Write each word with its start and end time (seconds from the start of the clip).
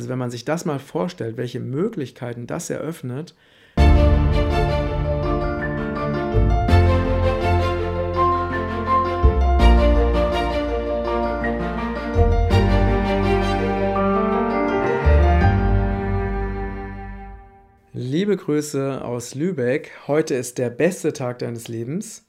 Also 0.00 0.08
wenn 0.08 0.18
man 0.18 0.30
sich 0.30 0.46
das 0.46 0.64
mal 0.64 0.78
vorstellt, 0.78 1.36
welche 1.36 1.60
Möglichkeiten 1.60 2.46
das 2.46 2.70
eröffnet, 2.70 3.34
Liebe 17.92 18.38
Grüße 18.38 19.04
aus 19.04 19.34
Lübeck. 19.34 19.92
Heute 20.06 20.34
ist 20.34 20.56
der 20.56 20.70
beste 20.70 21.12
Tag 21.12 21.40
deines 21.40 21.68
Lebens. 21.68 22.24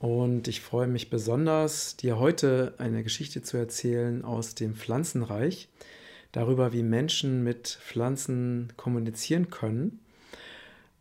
Und 0.00 0.48
ich 0.48 0.60
freue 0.60 0.88
mich 0.88 1.08
besonders, 1.08 1.96
dir 1.96 2.18
heute 2.18 2.74
eine 2.78 3.04
Geschichte 3.04 3.42
zu 3.42 3.56
erzählen 3.56 4.24
aus 4.24 4.56
dem 4.56 4.74
Pflanzenreich, 4.74 5.68
darüber, 6.36 6.74
wie 6.74 6.82
Menschen 6.82 7.42
mit 7.42 7.66
Pflanzen 7.66 8.70
kommunizieren 8.76 9.48
können. 9.48 10.00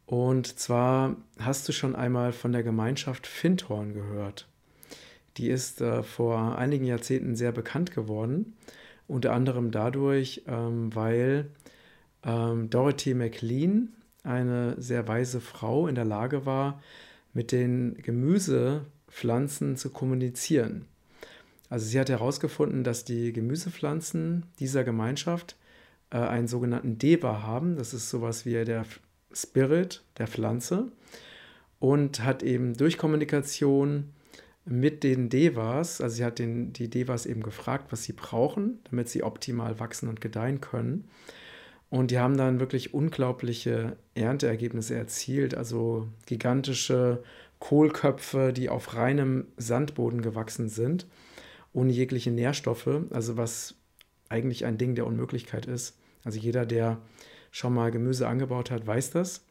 Und 0.06 0.58
zwar 0.58 1.18
hast 1.38 1.68
du 1.68 1.74
schon 1.74 1.94
einmal 1.94 2.32
von 2.32 2.54
der 2.54 2.64
Gemeinschaft 2.64 3.28
Findhorn 3.28 3.94
gehört. 3.94 4.48
Die 5.36 5.50
ist 5.50 5.82
äh, 5.82 6.04
vor 6.04 6.58
einigen 6.58 6.86
Jahrzehnten 6.86 7.36
sehr 7.36 7.52
bekannt 7.52 7.92
geworden, 7.92 8.56
unter 9.08 9.34
anderem 9.34 9.72
dadurch, 9.72 10.44
ähm, 10.48 10.96
weil 10.96 11.48
ähm, 12.24 12.70
Dorothy 12.70 13.14
McLean, 13.14 13.90
eine 14.24 14.82
sehr 14.82 15.06
weise 15.10 15.42
Frau 15.42 15.88
in 15.88 15.96
der 15.96 16.06
Lage 16.06 16.46
war, 16.46 16.82
mit 17.34 17.52
den 17.52 17.98
Gemüsepflanzen 18.02 19.76
zu 19.76 19.90
kommunizieren. 19.90 20.86
Also 21.70 21.86
sie 21.86 22.00
hat 22.00 22.10
herausgefunden, 22.10 22.84
dass 22.84 23.06
die 23.06 23.34
Gemüsepflanzen 23.34 24.46
dieser 24.60 24.84
Gemeinschaft 24.84 25.56
äh, 26.12 26.18
einen 26.18 26.48
sogenannten 26.48 26.98
Deva 26.98 27.42
haben. 27.42 27.76
Das 27.76 27.94
ist 27.94 28.10
sowas 28.10 28.46
wie 28.46 28.64
der 28.64 28.86
Spirit 29.34 30.04
der 30.18 30.28
Pflanze 30.28 30.92
und 31.80 32.24
hat 32.24 32.44
eben 32.44 32.76
durch 32.76 32.98
Kommunikation 32.98 34.14
mit 34.66 35.04
den 35.04 35.30
Devas, 35.30 36.02
also 36.02 36.16
sie 36.16 36.26
hat 36.26 36.40
den, 36.40 36.74
die 36.74 36.90
Devas 36.90 37.28
eben 37.28 37.44
gefragt, 37.44 37.92
was 37.92 38.04
sie 38.04 38.14
brauchen, 38.14 38.80
damit 38.90 39.10
sie 39.10 39.22
optimal 39.22 39.80
wachsen 39.80 40.10
und 40.10 40.22
gedeihen 40.22 40.60
können. 40.60 41.08
Und 41.92 42.10
die 42.10 42.18
haben 42.18 42.36
dann 42.36 42.60
wirklich 42.60 42.94
unglaubliche 42.94 43.96
Ernteergebnisse 44.16 44.96
erzielt, 44.96 45.56
also 45.56 46.08
gigantische 46.26 47.22
Kohlköpfe, 47.60 48.54
die 48.54 48.70
auf 48.70 48.96
reinem 48.96 49.46
Sandboden 49.58 50.22
gewachsen 50.22 50.68
sind, 50.68 51.06
ohne 51.76 51.92
jegliche 51.92 52.32
Nährstoffe, 52.32 52.90
also 53.12 53.38
was 53.38 53.76
eigentlich 54.30 54.66
ein 54.66 54.78
Ding 54.78 54.96
der 54.96 55.06
Unmöglichkeit 55.06 55.66
ist. 55.66 55.98
Also 56.24 56.40
jeder, 56.40 56.66
der 56.66 57.00
schon 57.52 57.74
mal 57.74 57.92
Gemüse 57.92 58.28
angebaut 58.28 58.72
hat, 58.72 58.88
weiß 58.88 59.12
das, 59.12 59.46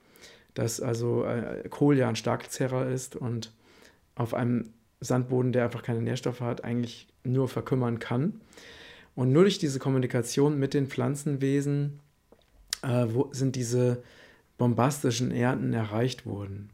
dass 0.55 0.80
also 0.80 1.25
äh, 1.25 1.69
Kohl 1.69 1.97
ja 1.97 2.08
ein 2.08 2.17
Starkezerrer 2.17 2.89
ist 2.89 3.14
und 3.14 3.52
auf 4.17 4.34
einem 4.34 4.72
Sandboden, 5.00 5.52
der 5.52 5.64
einfach 5.64 5.83
keine 5.83 6.02
Nährstoffe 6.02 6.41
hat, 6.41 6.64
eigentlich 6.64 7.08
nur 7.22 7.48
verkümmern 7.48 7.98
kann. 7.98 8.41
Und 9.14 9.33
nur 9.33 9.42
durch 9.42 9.58
diese 9.58 9.78
Kommunikation 9.78 10.58
mit 10.58 10.75
den 10.75 10.89
Pflanzenwesen 10.89 12.00
äh, 12.84 13.06
wo 13.08 13.28
sind 13.33 13.56
diese 13.56 14.02
bombastischen 14.58 15.30
Ernten 15.30 15.72
erreicht 15.72 16.27
worden. 16.27 16.70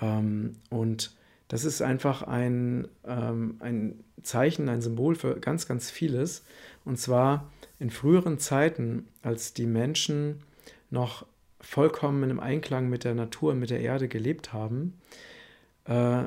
Ähm, 0.00 0.56
und 0.70 1.14
das 1.48 1.64
ist 1.64 1.82
einfach 1.82 2.22
ein, 2.22 2.88
ähm, 3.04 3.56
ein 3.60 4.04
Zeichen, 4.22 4.68
ein 4.68 4.82
Symbol 4.82 5.14
für 5.14 5.38
ganz, 5.38 5.66
ganz 5.66 5.90
vieles. 5.90 6.44
Und 6.84 6.98
zwar 6.98 7.52
in 7.78 7.90
früheren 7.90 8.38
Zeiten, 8.38 9.08
als 9.22 9.54
die 9.54 9.66
Menschen 9.66 10.42
noch 10.90 11.26
vollkommen 11.60 12.30
im 12.30 12.40
Einklang 12.40 12.88
mit 12.88 13.04
der 13.04 13.14
Natur, 13.14 13.54
mit 13.54 13.70
der 13.70 13.80
Erde 13.80 14.08
gelebt 14.08 14.52
haben, 14.52 14.94
äh, 15.84 16.24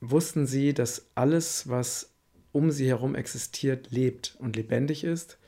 wussten 0.00 0.46
sie, 0.46 0.74
dass 0.74 1.06
alles, 1.14 1.68
was 1.68 2.14
um 2.52 2.70
sie 2.70 2.88
herum 2.88 3.14
existiert, 3.14 3.90
lebt 3.90 4.36
und 4.38 4.56
lebendig 4.56 5.04
ist 5.04 5.38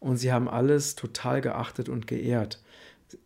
und 0.00 0.16
sie 0.16 0.32
haben 0.32 0.48
alles 0.48 0.96
total 0.96 1.40
geachtet 1.40 1.88
und 1.88 2.06
geehrt. 2.06 2.60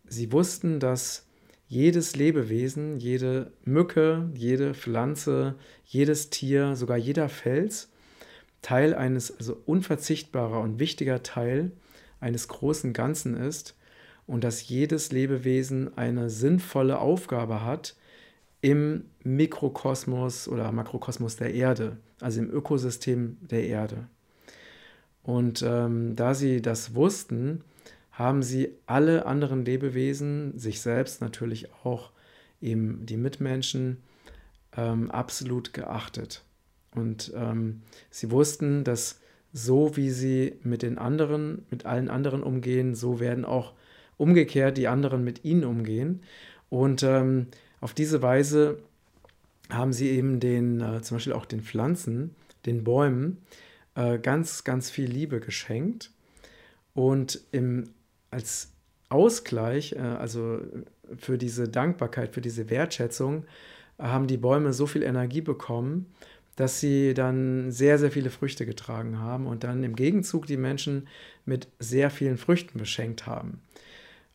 Sie 0.07 0.31
wussten, 0.33 0.79
dass 0.79 1.26
jedes 1.69 2.17
Lebewesen, 2.17 2.99
jede 2.99 3.53
Mücke, 3.65 4.31
jede 4.35 4.75
Pflanze, 4.75 5.55
jedes 5.85 6.31
Tier, 6.31 6.77
sogar 6.77 6.97
jeder 6.97 7.29
Fels 7.29 7.89
Teil 8.63 8.95
eines, 8.95 9.37
also 9.39 9.57
unverzichtbarer 9.67 10.61
und 10.61 10.81
wichtiger 10.81 11.23
Teil 11.23 11.71
eines 12.21 12.49
großen 12.49 12.93
Ganzen 12.93 13.37
ist 13.37 13.77
und 14.27 14.43
dass 14.43 14.69
jedes 14.69 15.13
Lebewesen 15.13 15.97
eine 15.97 16.31
sinnvolle 16.31 16.99
Aufgabe 16.99 17.65
hat 17.65 17.95
im 18.63 19.05
Mikrokosmos 19.23 20.49
oder 20.49 20.73
Makrokosmos 20.73 21.37
der 21.37 21.55
Erde, 21.55 21.99
also 22.21 22.41
im 22.41 22.51
Ökosystem 22.51 23.37
der 23.41 23.65
Erde. 23.65 24.09
Und 25.23 25.63
ähm, 25.63 26.17
da 26.17 26.35
sie 26.35 26.63
das 26.63 26.95
wussten, 26.95 27.63
haben 28.17 28.43
sie 28.43 28.71
alle 28.87 29.27
anderen 29.27 29.67
Lebewesen, 29.67 30.59
sich 30.59 30.81
selbst 30.81 31.21
natürlich 31.21 31.69
auch 31.85 32.11
eben 32.63 33.05
die 33.05 33.19
Mitmenschen, 33.19 33.99
ähm, 34.75 35.11
absolut 35.11 35.75
geachtet. 35.75 36.43
Und 36.95 37.31
ähm, 37.37 37.83
sie 38.11 38.31
wussten, 38.31 38.85
dass 38.85 39.21
so 39.53 39.97
wie 39.99 40.11
sie 40.11 40.55
mit 40.63 40.81
den 40.81 40.97
anderen, 40.97 41.67
mit 41.71 41.85
allen 41.85 42.09
anderen 42.09 42.43
umgehen, 42.43 42.95
so 42.95 43.21
werden 43.21 43.45
auch 43.45 43.75
umgekehrt 44.17 44.79
die 44.79 44.89
anderen 44.89 45.23
mit 45.23 45.45
ihnen 45.45 45.65
umgehen. 45.65 46.23
Und 46.71 47.03
ähm, 47.03 47.49
auf 47.83 47.93
diese 47.93 48.23
Weise 48.23 48.79
haben 49.69 49.93
sie 49.93 50.09
eben 50.09 50.41
den, 50.41 50.81
äh, 50.81 51.03
zum 51.03 51.17
Beispiel 51.17 51.35
auch 51.35 51.45
den 51.45 51.61
Pflanzen, 51.61 52.35
den 52.65 52.83
Bäumen, 52.83 53.43
äh, 53.95 54.19
ganz, 54.19 54.65
ganz 54.65 54.89
viel 54.89 55.11
Liebe 55.11 55.41
geschenkt. 55.41 56.11
Und 56.95 57.43
im, 57.53 57.91
als 58.37 58.71
Ausgleich, 59.09 59.93
äh, 59.93 59.99
also 59.99 60.61
für 61.17 61.39
diese 61.39 61.69
Dankbarkeit, 61.69 62.35
für 62.35 62.43
diese 62.43 62.69
Wertschätzung, 62.71 63.45
haben 63.99 64.27
die 64.27 64.37
Bäume 64.37 64.75
so 64.75 64.87
viel 64.87 65.03
Energie 65.03 65.41
bekommen, 65.41 66.07
dass 66.57 66.81
sie 66.81 67.15
dann 67.15 67.71
sehr, 67.71 67.99
sehr 67.99 68.11
viele 68.11 68.31
Früchte 68.31 68.67
getragen 68.67 69.19
haben 69.19 69.47
und 69.47 69.65
dann 69.65 69.83
im 69.85 69.97
Gegenzug 69.97 70.47
die 70.47 70.59
Menschen 70.59 71.09
mit 71.47 71.69
sehr 71.79 72.11
vielen 72.11 72.37
Früchten 72.37 72.79
beschenkt 72.79 73.27
haben. 73.27 73.61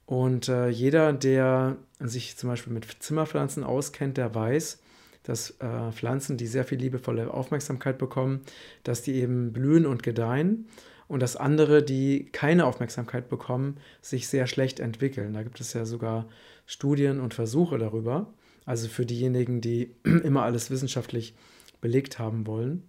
Und 0.08 0.50
äh, 0.50 0.70
jeder, 0.70 1.14
der 1.14 1.78
sich 2.00 2.38
zum 2.38 2.50
Beispiel 2.50 2.74
mit 2.74 2.86
Zimmerpflanzen 3.00 3.64
auskennt, 3.64 4.18
der 4.18 4.34
weiß, 4.34 4.80
dass 5.24 5.52
äh, 5.60 5.92
Pflanzen, 5.92 6.38
die 6.38 6.48
sehr 6.48 6.66
viel 6.66 6.80
liebevolle 6.80 7.32
Aufmerksamkeit 7.32 8.00
bekommen, 8.00 8.42
dass 8.84 9.04
die 9.04 9.14
eben 9.14 9.54
blühen 9.54 9.86
und 9.86 10.02
gedeihen 10.02 10.66
und 11.12 11.20
dass 11.20 11.36
andere, 11.36 11.84
die 11.84 12.30
keine 12.32 12.66
Aufmerksamkeit 12.66 13.28
bekommen, 13.28 13.76
sich 14.02 14.30
sehr 14.30 14.48
schlecht 14.48 14.80
entwickeln. 14.80 15.34
Da 15.34 15.44
gibt 15.44 15.60
es 15.60 15.74
ja 15.74 15.84
sogar 15.84 16.26
Studien 16.66 17.20
und 17.20 17.34
Versuche 17.34 17.78
darüber. 17.78 18.34
Also 18.66 18.88
für 18.88 19.06
diejenigen, 19.06 19.60
die 19.60 19.94
immer 20.24 20.44
alles 20.44 20.72
wissenschaftlich 20.72 21.36
belegt 21.82 22.18
haben 22.18 22.48
wollen. 22.48 22.84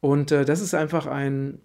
Und 0.00 0.32
äh, 0.32 0.44
das 0.44 0.60
ist 0.60 0.74
einfach 0.74 1.06
ein, 1.06 1.60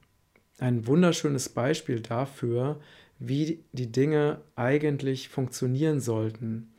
ein 0.59 0.87
wunderschönes 0.87 1.49
Beispiel 1.49 1.99
dafür, 1.99 2.79
wie 3.19 3.65
die 3.73 3.91
Dinge 3.91 4.39
eigentlich 4.55 5.27
funktionieren 5.27 5.99
sollten. 5.99 6.71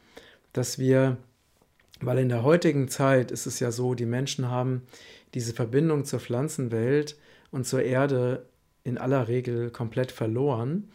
Dass 0.54 0.78
wir 0.78 1.18
weil 2.00 2.18
in 2.18 2.28
der 2.28 2.42
heutigen 2.42 2.88
Zeit 2.88 3.30
ist 3.30 3.46
es 3.46 3.58
ja 3.58 3.70
so, 3.70 3.94
die 3.94 4.04
Menschen 4.04 4.50
haben 4.50 4.82
diese 5.32 5.54
Verbindung 5.54 6.04
zur 6.04 6.20
Pflanzenwelt 6.20 7.16
und 7.50 7.66
zur 7.66 7.82
Erde 7.82 8.46
in 8.86 8.98
aller 8.98 9.26
Regel 9.26 9.70
komplett 9.70 10.12
verloren. 10.12 10.88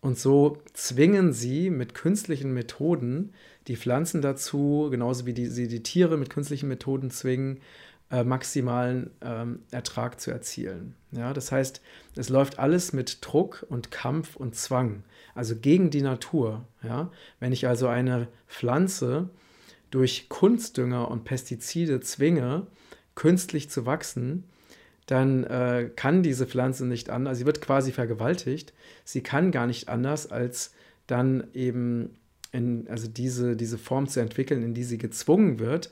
Und 0.00 0.18
so 0.18 0.58
zwingen 0.72 1.32
sie 1.32 1.68
mit 1.68 1.94
künstlichen 1.94 2.54
Methoden 2.54 3.32
die 3.66 3.76
Pflanzen 3.76 4.22
dazu, 4.22 4.88
genauso 4.90 5.26
wie 5.26 5.34
die, 5.34 5.46
sie 5.46 5.68
die 5.68 5.82
Tiere 5.82 6.16
mit 6.16 6.30
künstlichen 6.30 6.68
Methoden 6.68 7.10
zwingen, 7.10 7.60
äh, 8.10 8.24
maximalen 8.24 9.10
ähm, 9.20 9.60
Ertrag 9.70 10.20
zu 10.20 10.30
erzielen. 10.30 10.94
Ja, 11.10 11.34
das 11.34 11.52
heißt, 11.52 11.82
es 12.14 12.28
läuft 12.28 12.58
alles 12.58 12.92
mit 12.92 13.18
Druck 13.20 13.66
und 13.68 13.90
Kampf 13.90 14.36
und 14.36 14.54
Zwang, 14.54 15.02
also 15.34 15.56
gegen 15.56 15.90
die 15.90 16.02
Natur. 16.02 16.64
Ja? 16.82 17.10
Wenn 17.40 17.52
ich 17.52 17.66
also 17.66 17.88
eine 17.88 18.28
Pflanze 18.48 19.28
durch 19.90 20.28
Kunstdünger 20.28 21.10
und 21.10 21.24
Pestizide 21.24 22.00
zwinge, 22.00 22.66
künstlich 23.14 23.68
zu 23.68 23.84
wachsen, 23.84 24.44
dann 25.06 25.44
äh, 25.44 25.90
kann 25.94 26.22
diese 26.22 26.46
Pflanze 26.46 26.86
nicht 26.86 27.10
anders, 27.10 27.38
sie 27.38 27.46
wird 27.46 27.60
quasi 27.60 27.92
vergewaltigt, 27.92 28.72
sie 29.04 29.22
kann 29.22 29.52
gar 29.52 29.66
nicht 29.66 29.88
anders, 29.88 30.30
als 30.30 30.72
dann 31.06 31.46
eben 31.54 32.16
in, 32.52 32.86
also 32.88 33.08
diese, 33.08 33.56
diese 33.56 33.78
Form 33.78 34.08
zu 34.08 34.20
entwickeln, 34.20 34.62
in 34.62 34.74
die 34.74 34.84
sie 34.84 34.98
gezwungen 34.98 35.58
wird. 35.58 35.90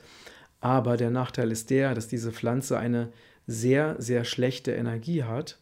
Aber 0.59 0.97
der 0.97 1.11
Nachteil 1.11 1.51
ist 1.51 1.69
der, 1.69 1.93
dass 1.93 2.07
diese 2.07 2.31
Pflanze 2.31 2.77
eine 2.77 3.11
sehr, 3.47 3.95
sehr 3.99 4.25
schlechte 4.25 4.71
Energie 4.71 5.23
hat 5.23 5.57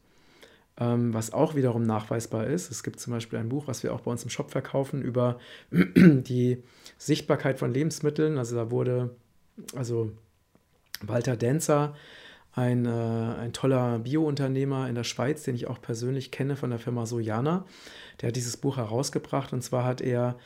ähm, 0.79 1.13
was 1.13 1.33
auch 1.33 1.55
wiederum 1.55 1.83
nachweisbar 1.83 2.47
ist. 2.47 2.71
Es 2.71 2.83
gibt 2.83 2.99
zum 2.99 3.13
Beispiel 3.13 3.39
ein 3.39 3.49
Buch, 3.49 3.67
was 3.67 3.83
wir 3.83 3.93
auch 3.93 4.01
bei 4.01 4.11
uns 4.11 4.23
im 4.23 4.29
Shop 4.29 4.51
verkaufen, 4.51 5.01
über 5.01 5.39
die 5.71 6.63
Sichtbarkeit 6.97 7.59
von 7.59 7.73
Lebensmitteln. 7.73 8.37
Also 8.37 8.55
da 8.55 8.71
wurde, 8.71 9.11
also 9.75 10.11
Walter 11.01 11.35
Denzer, 11.35 11.95
ein, 12.53 12.85
äh, 12.85 12.89
ein 12.89 13.53
toller 13.53 13.99
Bio-Unternehmer 13.99 14.87
in 14.87 14.95
der 14.95 15.03
Schweiz, 15.03 15.43
den 15.43 15.55
ich 15.55 15.67
auch 15.67 15.81
persönlich 15.81 16.31
kenne 16.31 16.55
von 16.55 16.69
der 16.69 16.79
Firma 16.79 17.05
Sojana, 17.05 17.65
der 18.21 18.29
hat 18.29 18.35
dieses 18.35 18.57
Buch 18.57 18.77
herausgebracht 18.77 19.53
und 19.53 19.63
zwar 19.63 19.85
hat 19.85 20.01
er 20.01 20.37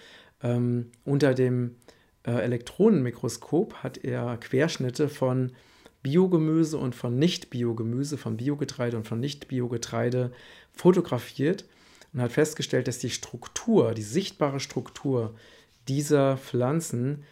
ähm, 0.42 0.92
unter 1.04 1.34
dem 1.34 1.76
äh, 2.24 2.32
Elektronenmikroskop 2.32 3.76
hat 3.84 3.98
er 4.04 4.38
Querschnitte 4.38 5.10
von 5.10 5.52
Biogemüse 6.04 6.78
und 6.78 6.96
von 6.96 7.18
Nicht-Biogemüse, 7.18 8.18
von 8.18 8.38
Biogetreide 8.38 8.96
und 8.96 9.08
von 9.08 9.20
Nicht-Biogetreide 9.20 10.32
fotografiert 10.72 11.66
und 12.14 12.22
hat 12.22 12.32
festgestellt, 12.32 12.88
dass 12.88 13.00
die 13.00 13.10
Struktur, 13.10 13.94
die 13.94 14.04
sichtbare 14.04 14.60
Struktur 14.60 15.36
dieser 15.88 16.38
Pflanzen 16.38 17.24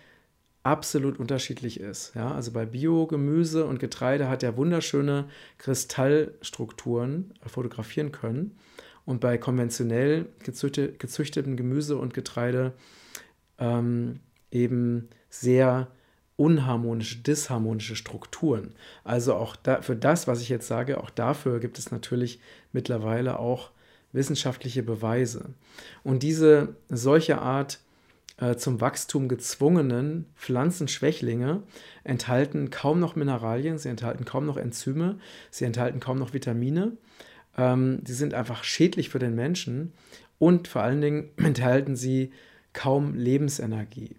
absolut 0.65 1.19
unterschiedlich 1.19 1.79
ist. 1.79 2.13
Ja, 2.15 2.33
also 2.33 2.51
bei 2.51 2.65
Biogemüse 2.65 3.65
und 3.65 3.79
Getreide 3.79 4.27
hat 4.27 4.41
er 4.41 4.57
wunderschöne 4.57 5.25
Kristallstrukturen 5.59 7.33
fotografieren 7.45 8.11
können. 8.11 8.57
Und 9.05 9.21
bei 9.21 9.37
konventionell 9.37 10.25
gezüchteten 10.39 11.55
Gemüse 11.55 11.97
und 11.97 12.15
Getreide 12.15 12.73
ähm, 13.59 14.19
eben 14.49 15.09
sehr 15.29 15.89
unharmonische, 16.35 17.19
disharmonische 17.19 17.95
Strukturen. 17.95 18.73
Also 19.03 19.35
auch 19.35 19.55
da, 19.55 19.83
für 19.83 19.95
das, 19.95 20.27
was 20.27 20.41
ich 20.41 20.49
jetzt 20.49 20.67
sage, 20.67 20.99
auch 20.99 21.11
dafür 21.11 21.59
gibt 21.59 21.77
es 21.77 21.91
natürlich 21.91 22.39
mittlerweile 22.73 23.37
auch 23.37 23.69
wissenschaftliche 24.13 24.81
Beweise. 24.81 25.53
Und 26.03 26.23
diese 26.23 26.75
solche 26.89 27.39
Art 27.39 27.79
äh, 28.37 28.55
zum 28.55 28.81
Wachstum 28.81 29.27
gezwungenen 29.29 30.25
Pflanzenschwächlinge 30.35 31.63
enthalten 32.03 32.69
kaum 32.69 32.99
noch 32.99 33.15
Mineralien, 33.15 33.77
sie 33.77 33.89
enthalten 33.89 34.25
kaum 34.25 34.45
noch 34.45 34.57
Enzyme, 34.57 35.19
sie 35.51 35.65
enthalten 35.65 35.99
kaum 35.99 36.19
noch 36.19 36.33
Vitamine. 36.33 36.97
Ähm, 37.57 38.01
sie 38.05 38.13
sind 38.13 38.33
einfach 38.33 38.63
schädlich 38.63 39.09
für 39.09 39.19
den 39.19 39.35
Menschen 39.35 39.93
und 40.37 40.67
vor 40.67 40.81
allen 40.81 41.01
Dingen 41.01 41.29
enthalten 41.37 41.95
sie 41.95 42.31
kaum 42.73 43.15
Lebensenergie. 43.15 44.17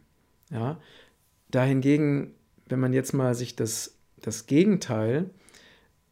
Ja? 0.51 0.81
Dahingegen, 1.51 2.33
wenn 2.69 2.81
man 2.81 2.93
jetzt 2.93 3.13
mal 3.13 3.35
sich 3.35 3.55
das, 3.55 3.97
das 4.23 4.47
Gegenteil 4.47 5.31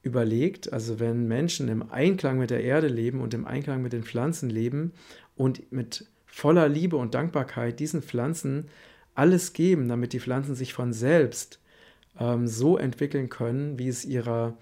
überlegt, 0.03 0.71
also 0.73 1.01
wenn 1.01 1.27
Menschen 1.27 1.69
im 1.69 1.91
Einklang 1.91 2.39
mit 2.39 2.51
der 2.51 2.63
Erde 2.63 2.89
leben 2.89 3.23
und 3.23 3.33
im 3.33 3.47
Einklang 3.47 3.81
mit 3.81 3.95
den 3.95 4.05
Pflanzen 4.05 4.51
leben 4.51 4.93
und 5.35 5.73
mit 5.73 6.07
voller 6.35 6.69
Liebe 6.69 6.97
und 6.97 7.15
Dankbarkeit 7.15 7.79
diesen 7.79 8.03
Pflanzen 8.03 8.67
alles 9.15 9.53
geben, 9.53 9.89
damit 9.89 10.13
die 10.13 10.19
Pflanzen 10.19 10.57
sich 10.57 10.75
von 10.75 10.93
selbst 10.93 11.61
ähm, 12.19 12.49
so 12.49 12.77
entwickeln 12.77 13.29
können, 13.29 13.79
wie 13.79 13.87
es 13.87 14.05
ihrer 14.05 14.59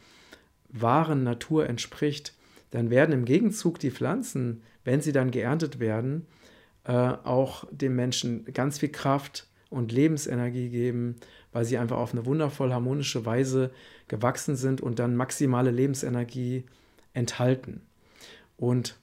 wahren 0.69 1.25
Natur 1.25 1.67
entspricht, 1.67 2.35
dann 2.73 2.91
werden 2.91 3.13
im 3.13 3.25
Gegenzug 3.25 3.79
die 3.79 3.91
Pflanzen, 3.91 4.63
wenn 4.85 5.01
sie 5.01 5.13
dann 5.13 5.31
geerntet 5.31 5.81
werden, 5.81 6.27
äh, 6.85 6.93
auch 6.93 7.65
dem 7.71 7.97
Menschen 7.97 8.45
ganz 8.53 8.79
viel 8.79 8.91
Kraft 8.91 9.47
und 9.71 9.93
Lebensenergie 9.93 10.69
geben, 10.69 11.17
weil 11.53 11.65
sie 11.65 11.79
einfach 11.79 11.97
auf 11.97 12.13
eine 12.13 12.27
wundervoll 12.27 12.75
harmonische 12.75 13.25
Weise 13.25 13.71
gewachsen 14.09 14.57
sind 14.57 14.83
und 14.83 14.99
dann 14.99 15.17
maximale 15.17 15.71
Lebensenergie 15.71 16.65
enthalten. 17.15 17.81
Und 18.59 18.99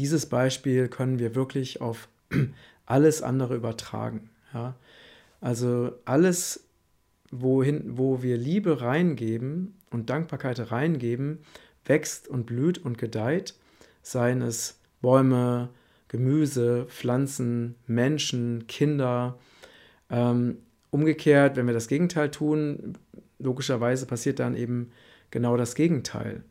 dieses 0.00 0.24
Beispiel 0.24 0.88
können 0.88 1.18
wir 1.18 1.34
wirklich 1.34 1.82
auf 1.82 2.08
alles 2.86 3.20
andere 3.20 3.54
übertragen. 3.54 4.30
Ja? 4.54 4.74
Also 5.42 5.92
alles, 6.06 6.64
wohin, 7.30 7.98
wo 7.98 8.22
wir 8.22 8.38
Liebe 8.38 8.80
reingeben 8.80 9.74
und 9.90 10.08
Dankbarkeit 10.08 10.72
reingeben, 10.72 11.40
wächst 11.84 12.28
und 12.28 12.46
blüht 12.46 12.78
und 12.78 12.96
gedeiht, 12.96 13.54
seien 14.02 14.40
es 14.40 14.78
Bäume, 15.02 15.68
Gemüse, 16.08 16.86
Pflanzen, 16.88 17.74
Menschen, 17.86 18.66
Kinder. 18.68 19.38
Ähm, 20.08 20.58
umgekehrt, 20.90 21.56
wenn 21.56 21.66
wir 21.66 21.74
das 21.74 21.88
Gegenteil 21.88 22.30
tun, 22.30 22.96
logischerweise 23.38 24.06
passiert 24.06 24.38
dann 24.38 24.56
eben 24.56 24.92
genau 25.30 25.58
das 25.58 25.74
Gegenteil. 25.74 26.42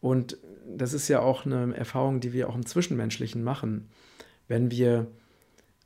Und 0.00 0.38
das 0.76 0.92
ist 0.92 1.08
ja 1.08 1.20
auch 1.20 1.46
eine 1.46 1.76
Erfahrung, 1.76 2.20
die 2.20 2.32
wir 2.32 2.48
auch 2.48 2.54
im 2.54 2.66
Zwischenmenschlichen 2.66 3.42
machen. 3.42 3.88
Wenn 4.48 4.70
wir 4.70 5.06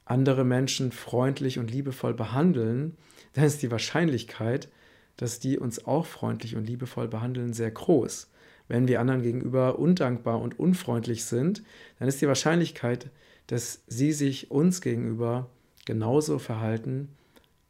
andere 0.05 0.45
Menschen 0.45 0.93
freundlich 0.93 1.59
und 1.59 1.71
liebevoll 1.71 2.15
behandeln, 2.15 2.97
dann 3.35 3.45
ist 3.45 3.63
die 3.63 3.71
Wahrscheinlichkeit, 3.71 4.69
dass 5.17 5.39
die 5.39 5.59
uns 5.59 5.85
auch 5.87 6.07
freundlich 6.07 6.57
und 6.57 6.67
liebevoll 6.67 7.09
behandeln, 7.09 7.53
sehr 7.53 7.71
groß. 7.71 8.31
Wenn 8.69 8.89
wir 8.89 9.01
anderen 9.01 9.23
gegenüber 9.23 9.79
undankbar 9.79 10.41
und 10.41 10.59
unfreundlich 10.59 11.25
sind, 11.25 11.63
dann 11.99 12.09
ist 12.09 12.21
die 12.21 12.29
Wahrscheinlichkeit, 12.29 13.11
dass 13.47 13.83
sie 13.87 14.13
sich 14.13 14.51
uns 14.51 14.81
gegenüber 14.81 15.51
genauso 15.85 16.39
verhalten, 16.39 17.09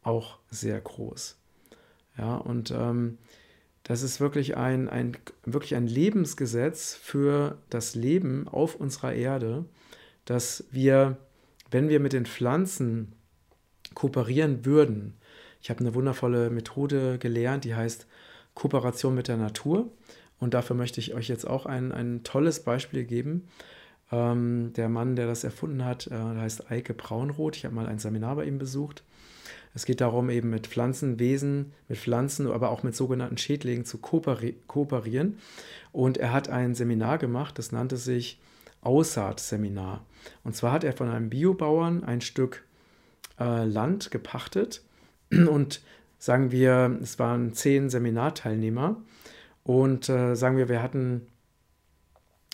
auch 0.03 0.39
sehr 0.51 0.81
groß. 0.81 1.39
Ja, 2.19 2.37
und 2.37 2.71
ähm, 2.71 3.19
das 3.91 4.03
ist 4.03 4.21
wirklich 4.21 4.57
ein, 4.57 4.89
ein, 4.89 5.17
wirklich 5.45 5.75
ein 5.75 5.89
Lebensgesetz 5.89 6.95
für 6.95 7.59
das 7.71 7.97
Leben 7.97 8.47
auf 8.47 8.77
unserer 8.77 9.15
Erde, 9.15 9.65
dass 10.25 10.63
wir, 10.71 11.17
wenn 11.73 11.89
wir 11.89 11.99
mit 11.99 12.13
den 12.13 12.25
Pflanzen 12.25 13.17
kooperieren 13.95 14.65
würden, 14.65 15.15
ich 15.61 15.71
habe 15.71 15.81
eine 15.81 15.93
wundervolle 15.93 16.51
Methode 16.51 17.19
gelernt, 17.19 17.65
die 17.65 17.75
heißt 17.75 18.07
Kooperation 18.55 19.13
mit 19.13 19.27
der 19.27 19.39
Natur. 19.39 19.91
Und 20.39 20.55
dafür 20.55 20.77
möchte 20.77 21.01
ich 21.01 21.13
euch 21.15 21.27
jetzt 21.27 21.45
auch 21.45 21.67
ein, 21.67 21.91
ein 21.91 22.23
tolles 22.23 22.63
Beispiel 22.63 23.03
geben. 23.03 23.49
Ähm, 24.13 24.73
der 24.75 24.89
Mann, 24.89 25.17
der 25.17 25.27
das 25.27 25.45
erfunden 25.45 25.85
hat, 25.85 26.07
äh, 26.09 26.15
heißt 26.15 26.71
Eike 26.71 26.95
Braunroth. 26.95 27.57
Ich 27.57 27.65
habe 27.65 27.75
mal 27.75 27.87
ein 27.87 27.99
Seminar 27.99 28.37
bei 28.37 28.45
ihm 28.45 28.59
besucht. 28.59 29.05
Es 29.73 29.85
geht 29.85 30.01
darum, 30.01 30.31
eben 30.31 30.51
mit 30.51 30.67
Pflanzenwesen, 30.67 31.73
mit 31.89 31.99
Pflanzen, 31.99 32.51
aber 32.51 32.71
auch 32.71 32.83
mit 32.83 32.97
sogenannten 32.97 33.39
Schädlingen 33.39 33.85
zu 33.85 33.99
kooperi 33.99 34.57
kooperieren. 34.67 35.39
Und 35.93 36.19
er 36.19 36.33
hat 36.33 36.49
ein 36.49 36.75
Seminar 36.75 37.19
gemacht, 37.19 37.59
das 37.59 37.71
nannte 37.71 37.97
sich 37.97 38.41
Aussaatseminar. 38.83 40.05
Und 40.43 40.57
zwar 40.57 40.73
hat 40.73 40.85
er 40.85 40.93
von 40.93 41.09
einem 41.09 41.31
Biobauern 41.31 42.03
ein 42.03 42.21
Stück 42.21 42.65
äh, 43.39 43.65
Land 43.65 44.11
gepachtet 44.11 44.83
und 45.31 45.83
sagen 46.19 46.51
wir, 46.51 46.99
es 47.01 47.19
waren 47.19 47.55
zehn 47.55 47.91
Seminarteilnehmer 47.91 49.01
und 49.63 50.09
äh, 50.09 50.35
sagen 50.35 50.57
wir, 50.57 50.69
wir 50.69 50.83
hatten, 50.83 51.27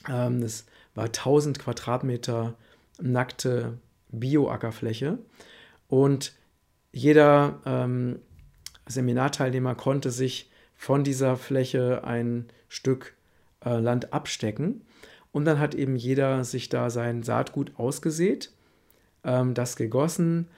ähm, 0.08 0.42
es 0.42 0.66
war 0.96 1.04
1000 1.04 1.60
Quadratmeter 1.60 2.54
nackte 3.00 3.78
Bioackerfläche 4.08 5.18
und 5.88 6.34
jeder 6.90 7.60
ähm, 7.66 8.18
Seminarteilnehmer 8.86 9.74
konnte 9.74 10.10
sich 10.10 10.50
von 10.74 11.04
dieser 11.04 11.36
Fläche 11.36 12.04
ein 12.04 12.46
Stück 12.68 13.14
äh, 13.64 13.78
Land 13.78 14.12
abstecken 14.12 14.82
und 15.32 15.44
dann 15.44 15.60
hat 15.60 15.74
eben 15.74 15.96
jeder 15.96 16.44
sich 16.44 16.68
da 16.68 16.88
sein 16.88 17.22
Saatgut 17.22 17.72
ausgesät, 17.76 18.52
ähm, 19.24 19.54
das 19.54 19.76
gegossen 19.76 20.48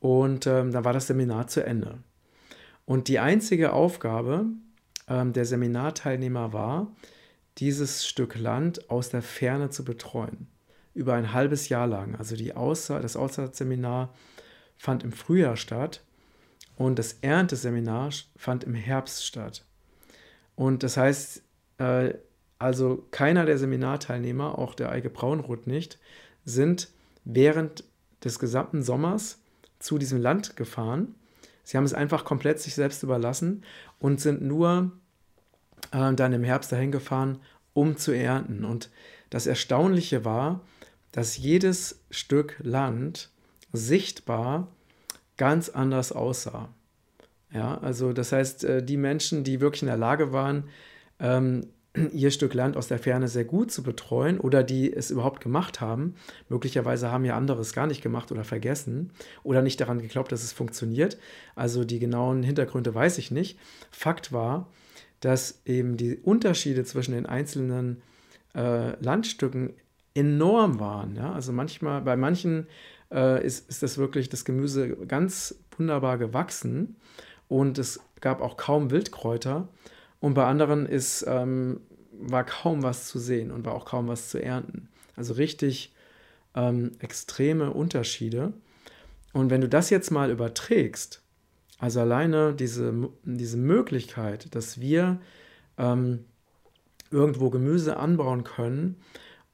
und 0.00 0.46
ähm, 0.46 0.70
dann 0.70 0.84
war 0.84 0.92
das 0.92 1.08
Seminar 1.08 1.48
zu 1.48 1.64
Ende. 1.64 1.98
Und 2.84 3.08
die 3.08 3.18
einzige 3.18 3.72
Aufgabe, 3.72 4.46
ähm, 5.08 5.32
der 5.32 5.44
Seminarteilnehmer 5.44 6.52
war, 6.52 6.92
dieses 7.58 8.06
Stück 8.06 8.36
Land 8.38 8.90
aus 8.90 9.10
der 9.10 9.22
Ferne 9.22 9.70
zu 9.70 9.84
betreuen. 9.84 10.48
Über 10.94 11.14
ein 11.14 11.32
halbes 11.32 11.68
Jahr 11.68 11.86
lang. 11.86 12.16
Also 12.16 12.36
die 12.36 12.54
Aussa 12.54 13.00
das 13.00 13.16
Aussaatseminar 13.16 14.14
fand 14.76 15.04
im 15.04 15.12
Frühjahr 15.12 15.56
statt 15.56 16.02
und 16.76 16.98
das 16.98 17.14
Ernteseminar 17.20 18.10
fand 18.36 18.64
im 18.64 18.74
Herbst 18.74 19.26
statt. 19.26 19.64
Und 20.54 20.82
das 20.82 20.96
heißt, 20.96 21.42
äh, 21.78 22.14
also 22.58 23.06
keiner 23.10 23.46
der 23.46 23.58
Seminarteilnehmer, 23.58 24.58
auch 24.58 24.74
der 24.74 24.90
Eike 24.90 25.10
Braunroth 25.10 25.66
nicht, 25.66 25.98
sind 26.44 26.88
während 27.24 27.84
des 28.24 28.38
gesamten 28.38 28.82
Sommers 28.82 29.40
zu 29.78 29.98
diesem 29.98 30.20
Land 30.20 30.56
gefahren 30.56 31.14
Sie 31.68 31.76
haben 31.76 31.84
es 31.84 31.92
einfach 31.92 32.24
komplett 32.24 32.60
sich 32.60 32.74
selbst 32.74 33.02
überlassen 33.02 33.62
und 33.98 34.22
sind 34.22 34.40
nur 34.40 34.90
äh, 35.92 36.12
dann 36.14 36.32
im 36.32 36.44
Herbst 36.44 36.72
dahin 36.72 36.92
gefahren, 36.92 37.38
um 37.74 37.96
zu 37.96 38.12
ernten. 38.12 38.64
Und 38.64 38.90
das 39.30 39.46
Erstaunliche 39.46 40.24
war, 40.24 40.60
dass 41.12 41.36
jedes 41.36 42.00
Stück 42.10 42.56
Land 42.60 43.30
sichtbar 43.72 44.68
ganz 45.36 45.68
anders 45.68 46.12
aussah. 46.12 46.68
Ja, 47.52 47.78
also 47.78 48.12
das 48.12 48.32
heißt, 48.32 48.64
äh, 48.64 48.82
die 48.82 48.96
Menschen, 48.96 49.44
die 49.44 49.60
wirklich 49.60 49.82
in 49.82 49.88
der 49.88 49.96
Lage 49.96 50.32
waren, 50.32 50.64
ähm, 51.18 51.68
ihr 52.12 52.30
Stück 52.30 52.52
Land 52.54 52.76
aus 52.76 52.88
der 52.88 52.98
Ferne 52.98 53.28
sehr 53.28 53.44
gut 53.44 53.70
zu 53.70 53.82
betreuen 53.82 54.38
oder 54.38 54.62
die 54.62 54.92
es 54.92 55.10
überhaupt 55.10 55.42
gemacht 55.42 55.80
haben. 55.80 56.14
Möglicherweise 56.48 57.10
haben 57.10 57.24
ja 57.24 57.36
andere 57.36 57.60
es 57.60 57.72
gar 57.72 57.86
nicht 57.86 58.02
gemacht 58.02 58.30
oder 58.32 58.44
vergessen 58.44 59.12
oder 59.42 59.62
nicht 59.62 59.80
daran 59.80 60.00
geglaubt, 60.00 60.32
dass 60.32 60.42
es 60.42 60.52
funktioniert. 60.52 61.18
Also 61.54 61.84
die 61.84 61.98
genauen 61.98 62.42
Hintergründe 62.42 62.94
weiß 62.94 63.18
ich 63.18 63.30
nicht. 63.30 63.58
Fakt 63.90 64.32
war, 64.32 64.68
dass 65.20 65.60
eben 65.64 65.96
die 65.96 66.16
Unterschiede 66.16 66.84
zwischen 66.84 67.12
den 67.12 67.26
einzelnen 67.26 68.02
äh, 68.54 69.02
Landstücken 69.02 69.74
enorm 70.14 70.80
waren. 70.80 71.16
Ja? 71.16 71.32
Also 71.32 71.52
manchmal, 71.52 72.00
bei 72.02 72.16
manchen 72.16 72.66
äh, 73.12 73.44
ist, 73.44 73.68
ist 73.68 73.82
das 73.82 73.98
wirklich 73.98 74.28
das 74.28 74.44
Gemüse 74.44 74.96
ganz 75.06 75.54
wunderbar 75.76 76.18
gewachsen 76.18 76.96
und 77.48 77.78
es 77.78 78.00
gab 78.20 78.40
auch 78.40 78.56
kaum 78.56 78.90
Wildkräuter. 78.90 79.68
Und 80.20 80.34
bei 80.34 80.44
anderen 80.44 80.86
ist, 80.86 81.24
ähm, 81.28 81.80
war 82.12 82.44
kaum 82.44 82.82
was 82.82 83.06
zu 83.06 83.18
sehen 83.18 83.50
und 83.52 83.64
war 83.64 83.74
auch 83.74 83.84
kaum 83.84 84.08
was 84.08 84.28
zu 84.28 84.42
ernten. 84.42 84.88
Also 85.16 85.34
richtig 85.34 85.94
ähm, 86.54 86.92
extreme 86.98 87.72
Unterschiede. 87.72 88.52
Und 89.32 89.50
wenn 89.50 89.60
du 89.60 89.68
das 89.68 89.90
jetzt 89.90 90.10
mal 90.10 90.30
überträgst, 90.30 91.22
also 91.78 92.00
alleine 92.00 92.54
diese, 92.54 92.92
diese 93.24 93.56
Möglichkeit, 93.56 94.54
dass 94.54 94.80
wir 94.80 95.20
ähm, 95.78 96.24
irgendwo 97.10 97.50
Gemüse 97.50 97.96
anbauen 97.96 98.44
können 98.44 98.96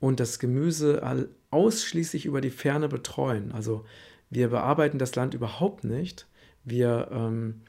und 0.01 0.21
das 0.21 0.39
Gemüse 0.39 1.29
ausschließlich 1.51 2.27
über 2.27 2.41
die 2.41 2.51
Ferne 2.51 2.89
betreuen. 2.89 3.53
Also 3.53 3.85
wir 4.31 4.49
bearbeiten 4.49 4.99
das 4.99 5.15
Land 5.15 5.35
überhaupt 5.35 5.85
nicht, 5.85 6.27
wir 6.65 7.09
ähm, 7.13 7.61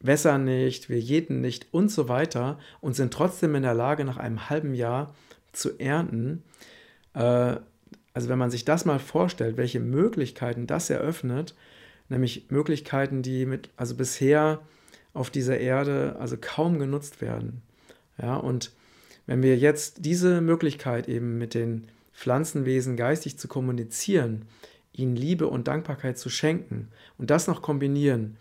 wässern 0.00 0.44
nicht, 0.44 0.88
wir 0.88 0.98
jäten 0.98 1.40
nicht 1.40 1.66
und 1.72 1.90
so 1.90 2.08
weiter 2.08 2.58
und 2.80 2.94
sind 2.94 3.12
trotzdem 3.12 3.54
in 3.54 3.62
der 3.62 3.74
Lage, 3.74 4.04
nach 4.04 4.16
einem 4.16 4.48
halben 4.48 4.74
Jahr 4.74 5.14
zu 5.52 5.78
ernten. 5.78 6.42
Äh, 7.14 7.56
also 8.14 8.28
wenn 8.28 8.38
man 8.38 8.50
sich 8.50 8.64
das 8.64 8.84
mal 8.84 8.98
vorstellt, 8.98 9.56
welche 9.56 9.80
Möglichkeiten 9.80 10.66
das 10.66 10.90
eröffnet, 10.90 11.54
nämlich 12.12 12.46
Möglichkeiten, 12.50 13.22
die 13.22 13.46
mit, 13.46 13.70
also 13.76 13.96
bisher 13.96 14.60
auf 15.14 15.30
dieser 15.30 15.58
Erde 15.58 16.16
also 16.18 16.36
kaum 16.40 16.78
genutzt 16.78 17.20
werden. 17.20 17.62
Ja, 18.20 18.36
und 18.36 18.72
wenn 19.26 19.42
wir 19.42 19.56
jetzt 19.56 20.04
diese 20.04 20.40
Möglichkeit 20.40 21.08
eben 21.08 21.38
mit 21.38 21.54
den 21.54 21.88
Pflanzenwesen 22.12 22.96
geistig 22.96 23.38
zu 23.38 23.48
kommunizieren, 23.48 24.46
ihnen 24.92 25.16
Liebe 25.16 25.48
und 25.48 25.68
Dankbarkeit 25.68 26.18
zu 26.18 26.28
schenken 26.28 26.88
und 27.18 27.30
das 27.30 27.46
noch 27.46 27.62
kombinieren 27.62 28.36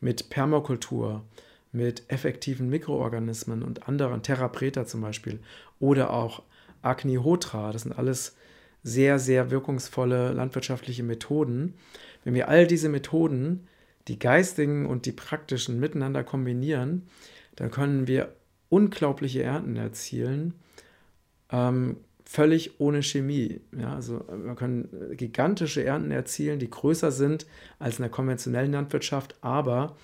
mit 0.00 0.30
Permakultur, 0.30 1.24
mit 1.72 2.04
effektiven 2.08 2.68
Mikroorganismen 2.68 3.62
und 3.62 3.88
anderen, 3.88 4.22
Terra 4.22 4.48
Preta 4.48 4.86
zum 4.86 5.00
Beispiel, 5.00 5.40
oder 5.80 6.10
auch 6.10 6.42
Agnihotra, 6.82 7.72
das 7.72 7.82
sind 7.82 7.98
alles 7.98 8.36
sehr, 8.82 9.18
sehr 9.18 9.50
wirkungsvolle 9.50 10.32
landwirtschaftliche 10.32 11.02
Methoden. 11.02 11.74
Wenn 12.26 12.34
wir 12.34 12.48
all 12.48 12.66
diese 12.66 12.88
Methoden, 12.88 13.68
die 14.08 14.18
geistigen 14.18 14.86
und 14.86 15.06
die 15.06 15.12
praktischen, 15.12 15.78
miteinander 15.78 16.24
kombinieren, 16.24 17.06
dann 17.54 17.70
können 17.70 18.08
wir 18.08 18.34
unglaubliche 18.68 19.44
Ernten 19.44 19.76
erzielen, 19.76 20.54
ähm, 21.52 21.98
völlig 22.24 22.80
ohne 22.80 23.04
Chemie. 23.04 23.60
Ja, 23.78 23.94
also 23.94 24.24
wir 24.28 24.56
können 24.56 24.88
gigantische 25.12 25.84
Ernten 25.84 26.10
erzielen, 26.10 26.58
die 26.58 26.68
größer 26.68 27.12
sind 27.12 27.46
als 27.78 28.00
in 28.00 28.02
der 28.02 28.10
konventionellen 28.10 28.72
Landwirtschaft, 28.72 29.36
aber 29.40 29.96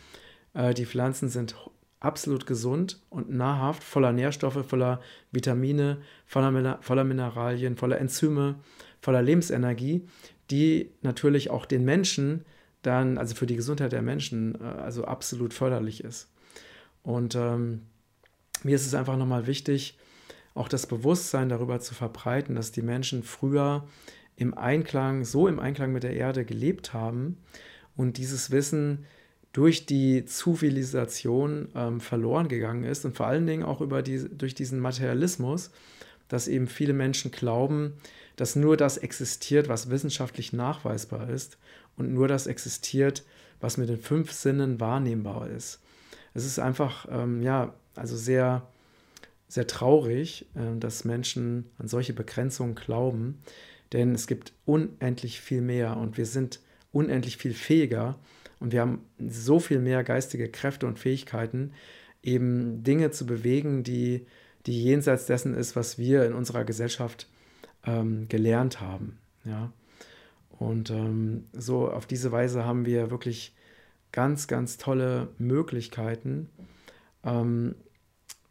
äh, 0.54 0.74
die 0.74 0.86
Pflanzen 0.86 1.28
sind 1.28 1.56
absolut 1.98 2.46
gesund 2.46 3.00
und 3.10 3.30
nahrhaft, 3.30 3.82
voller 3.82 4.12
Nährstoffe, 4.12 4.64
voller 4.64 5.00
Vitamine, 5.32 5.98
voller, 6.26 6.78
voller 6.82 7.02
Mineralien, 7.02 7.76
voller 7.76 7.98
Enzyme, 7.98 8.60
voller 9.00 9.22
Lebensenergie, 9.22 10.06
die 10.52 10.90
natürlich 11.00 11.50
auch 11.50 11.66
den 11.66 11.84
Menschen 11.84 12.44
dann, 12.82 13.18
also 13.18 13.34
für 13.34 13.46
die 13.46 13.56
Gesundheit 13.56 13.92
der 13.92 14.02
Menschen, 14.02 14.60
äh, 14.60 14.64
also 14.64 15.04
absolut 15.04 15.54
förderlich 15.54 16.04
ist. 16.04 16.28
Und 17.02 17.34
ähm, 17.34 17.82
mir 18.62 18.76
ist 18.76 18.86
es 18.86 18.94
einfach 18.94 19.16
nochmal 19.16 19.46
wichtig, 19.46 19.98
auch 20.54 20.68
das 20.68 20.86
Bewusstsein 20.86 21.48
darüber 21.48 21.80
zu 21.80 21.94
verbreiten, 21.94 22.54
dass 22.54 22.72
die 22.72 22.82
Menschen 22.82 23.22
früher 23.22 23.88
im 24.36 24.56
Einklang, 24.56 25.24
so 25.24 25.48
im 25.48 25.58
Einklang 25.58 25.92
mit 25.92 26.02
der 26.02 26.14
Erde 26.14 26.44
gelebt 26.44 26.92
haben 26.92 27.38
und 27.96 28.18
dieses 28.18 28.50
Wissen 28.50 29.06
durch 29.52 29.86
die 29.86 30.24
Zivilisation 30.24 31.68
ähm, 31.74 32.00
verloren 32.00 32.48
gegangen 32.48 32.84
ist 32.84 33.04
und 33.04 33.16
vor 33.16 33.26
allen 33.26 33.46
Dingen 33.46 33.62
auch 33.62 33.80
über 33.80 34.02
die, 34.02 34.28
durch 34.36 34.54
diesen 34.54 34.80
Materialismus, 34.80 35.70
dass 36.32 36.48
eben 36.48 36.66
viele 36.66 36.94
Menschen 36.94 37.30
glauben, 37.30 37.94
dass 38.36 38.56
nur 38.56 38.76
das 38.76 38.96
existiert, 38.96 39.68
was 39.68 39.90
wissenschaftlich 39.90 40.52
nachweisbar 40.52 41.28
ist 41.28 41.58
und 41.96 42.12
nur 42.12 42.26
das 42.26 42.46
existiert, 42.46 43.24
was 43.60 43.76
mit 43.76 43.88
den 43.88 44.00
fünf 44.00 44.32
Sinnen 44.32 44.80
wahrnehmbar 44.80 45.48
ist. 45.48 45.80
Es 46.32 46.46
ist 46.46 46.58
einfach, 46.58 47.06
ähm, 47.10 47.42
ja, 47.42 47.74
also 47.94 48.16
sehr 48.16 48.66
sehr 49.52 49.66
traurig, 49.66 50.46
äh, 50.54 50.78
dass 50.78 51.04
Menschen 51.04 51.66
an 51.76 51.86
solche 51.86 52.14
Begrenzungen 52.14 52.74
glauben, 52.74 53.42
denn 53.92 54.14
es 54.14 54.26
gibt 54.26 54.54
unendlich 54.64 55.42
viel 55.42 55.60
mehr 55.60 55.98
und 55.98 56.16
wir 56.16 56.24
sind 56.24 56.60
unendlich 56.90 57.36
viel 57.36 57.52
fähiger 57.52 58.18
und 58.60 58.72
wir 58.72 58.80
haben 58.80 59.04
so 59.18 59.60
viel 59.60 59.78
mehr 59.78 60.04
geistige 60.04 60.48
Kräfte 60.48 60.86
und 60.86 60.98
Fähigkeiten, 60.98 61.72
eben 62.22 62.82
Dinge 62.82 63.10
zu 63.10 63.26
bewegen, 63.26 63.82
die, 63.82 64.26
die 64.66 64.82
jenseits 64.82 65.26
dessen 65.26 65.54
ist, 65.54 65.76
was 65.76 65.98
wir 65.98 66.24
in 66.24 66.34
unserer 66.34 66.64
Gesellschaft 66.64 67.28
ähm, 67.84 68.28
gelernt 68.28 68.80
haben. 68.80 69.18
Ja? 69.44 69.72
Und 70.58 70.90
ähm, 70.90 71.44
so 71.52 71.90
auf 71.90 72.06
diese 72.06 72.30
Weise 72.32 72.64
haben 72.64 72.86
wir 72.86 73.10
wirklich 73.10 73.54
ganz, 74.12 74.46
ganz 74.46 74.76
tolle 74.76 75.28
Möglichkeiten, 75.38 76.48
ähm, 77.24 77.74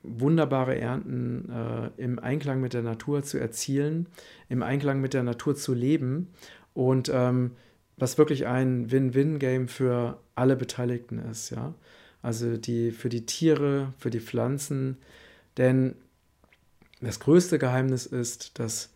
wunderbare 0.04 0.78
Ernten 0.80 1.50
äh, 1.50 2.02
im 2.02 2.20
Einklang 2.20 2.60
mit 2.60 2.74
der 2.74 2.82
Natur 2.82 3.24
zu 3.24 3.38
erzielen, 3.38 4.08
im 4.50 4.64
Einklang 4.64 5.00
mit 5.00 5.14
der 5.14 5.24
Natur 5.24 5.56
zu 5.56 5.74
leben 5.74 6.30
und 6.74 7.12
ähm, 7.14 7.52
was 7.98 8.18
wirklich 8.18 8.48
ein 8.48 8.92
Win-Win-Game 8.92 9.68
für 9.68 10.20
alle 10.34 10.56
Beteiligten 10.56 11.20
ist, 11.20 11.52
ja. 11.52 11.76
Also 12.24 12.58
die, 12.58 12.92
für 12.92 13.10
die 13.10 13.26
Tiere, 13.26 13.94
für 13.98 14.12
die 14.12 14.20
Pflanzen, 14.20 14.98
denn 15.58 15.96
das 17.02 17.20
größte 17.20 17.60
Geheimnis 17.60 18.06
ist, 18.06 18.60
dass 18.60 18.90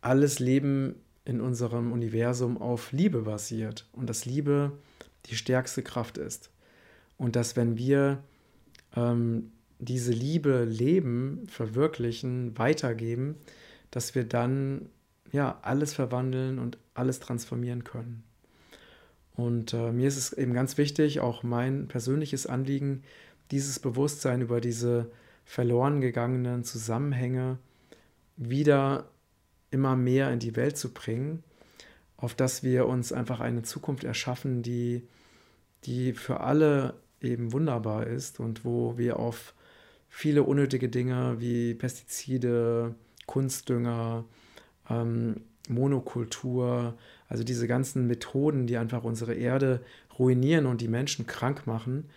alles 0.00 0.38
Leben 0.38 0.96
in 1.24 1.40
unserem 1.40 1.92
Universum 1.92 2.60
auf 2.60 2.92
Liebe 2.92 3.22
basiert 3.22 3.88
und 3.92 4.08
dass 4.08 4.24
Liebe 4.24 4.72
die 5.26 5.36
stärkste 5.36 5.82
Kraft 5.82 6.18
ist. 6.18 6.50
Und 7.16 7.36
dass 7.36 7.56
wenn 7.56 7.76
wir 7.76 8.22
ähm, 8.96 9.52
diese 9.78 10.12
Liebe 10.12 10.64
leben, 10.64 11.46
verwirklichen, 11.48 12.56
weitergeben, 12.58 13.36
dass 13.90 14.14
wir 14.14 14.24
dann 14.24 14.88
ja 15.30 15.58
alles 15.62 15.94
verwandeln 15.94 16.58
und 16.58 16.78
alles 16.94 17.20
transformieren 17.20 17.84
können. 17.84 18.22
Und 19.34 19.72
äh, 19.72 19.92
mir 19.92 20.08
ist 20.08 20.16
es 20.16 20.32
eben 20.32 20.52
ganz 20.52 20.76
wichtig, 20.76 21.20
auch 21.20 21.42
mein 21.42 21.88
persönliches 21.88 22.46
Anliegen, 22.46 23.02
dieses 23.52 23.78
Bewusstsein 23.78 24.40
über 24.40 24.60
diese 24.60 25.10
verloren 25.44 26.00
gegangenen 26.00 26.64
Zusammenhänge 26.64 27.58
wieder 28.36 29.08
immer 29.70 29.94
mehr 29.94 30.32
in 30.32 30.38
die 30.38 30.56
Welt 30.56 30.76
zu 30.76 30.92
bringen, 30.92 31.44
auf 32.16 32.34
dass 32.34 32.62
wir 32.62 32.86
uns 32.86 33.12
einfach 33.12 33.40
eine 33.40 33.62
Zukunft 33.62 34.04
erschaffen, 34.04 34.62
die, 34.62 35.06
die 35.84 36.14
für 36.14 36.40
alle 36.40 36.94
eben 37.20 37.52
wunderbar 37.52 38.06
ist 38.06 38.40
und 38.40 38.64
wo 38.64 38.96
wir 38.98 39.18
auf 39.18 39.54
viele 40.08 40.42
unnötige 40.42 40.88
Dinge 40.88 41.36
wie 41.38 41.74
Pestizide, 41.74 42.94
Kunstdünger, 43.26 44.24
ähm, 44.88 45.42
Monokultur, 45.68 46.94
also 47.28 47.44
diese 47.44 47.66
ganzen 47.66 48.06
Methoden, 48.06 48.66
die 48.66 48.76
einfach 48.76 49.04
unsere 49.04 49.34
Erde 49.34 49.80
ruinieren 50.18 50.66
und 50.66 50.80
die 50.80 50.88
Menschen 50.88 51.26
krank 51.26 51.66
machen, 51.66 52.08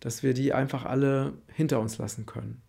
dass 0.00 0.22
wir 0.22 0.34
die 0.34 0.52
einfach 0.52 0.84
alle 0.84 1.34
hinter 1.54 1.80
uns 1.80 1.98
lassen 1.98 2.26
können. 2.26 2.62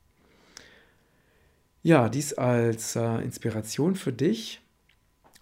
Ja, 1.83 2.09
dies 2.09 2.33
als 2.33 2.95
äh, 2.95 3.21
Inspiration 3.23 3.95
für 3.95 4.13
dich. 4.13 4.61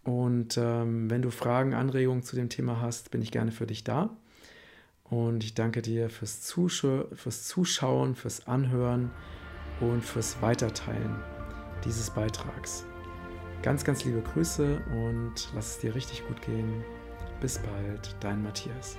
Und 0.03 0.57
ähm, 0.57 1.09
wenn 1.09 1.21
du 1.21 1.29
Fragen, 1.29 1.73
Anregungen 1.73 2.23
zu 2.23 2.35
dem 2.35 2.49
Thema 2.49 2.81
hast, 2.81 3.11
bin 3.11 3.21
ich 3.21 3.31
gerne 3.31 3.51
für 3.51 3.67
dich 3.67 3.83
da. 3.83 4.15
Und 5.03 5.43
ich 5.43 5.55
danke 5.55 5.81
dir 5.81 6.09
fürs, 6.09 6.41
Zuschau 6.41 7.05
fürs 7.13 7.47
Zuschauen, 7.47 8.15
fürs 8.15 8.47
Anhören 8.47 9.11
und 9.81 10.03
fürs 10.03 10.41
Weiterteilen 10.41 11.15
dieses 11.83 12.11
Beitrags. 12.11 12.85
Ganz, 13.61 13.83
ganz 13.83 14.05
liebe 14.05 14.21
Grüße 14.21 14.81
und 14.91 15.49
lass 15.53 15.71
es 15.71 15.79
dir 15.79 15.93
richtig 15.93 16.25
gut 16.27 16.41
gehen. 16.41 16.83
Bis 17.41 17.59
bald, 17.59 18.15
dein 18.21 18.41
Matthias. 18.41 18.97